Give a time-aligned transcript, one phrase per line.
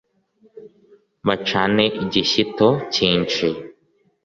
[1.27, 3.47] bacane igishyito cyinshi